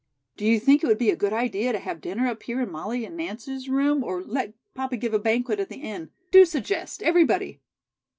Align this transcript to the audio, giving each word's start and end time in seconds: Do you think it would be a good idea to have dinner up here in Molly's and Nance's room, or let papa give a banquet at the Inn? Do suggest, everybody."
Do 0.35 0.45
you 0.45 0.59
think 0.59 0.83
it 0.83 0.87
would 0.87 0.97
be 0.97 1.11
a 1.11 1.15
good 1.15 1.31
idea 1.31 1.71
to 1.71 1.77
have 1.77 2.01
dinner 2.01 2.25
up 2.25 2.41
here 2.41 2.59
in 2.59 2.71
Molly's 2.71 3.05
and 3.05 3.15
Nance's 3.15 3.69
room, 3.69 4.03
or 4.03 4.23
let 4.23 4.55
papa 4.73 4.97
give 4.97 5.13
a 5.13 5.19
banquet 5.19 5.59
at 5.59 5.69
the 5.69 5.75
Inn? 5.75 6.09
Do 6.31 6.43
suggest, 6.43 7.03
everybody." 7.03 7.61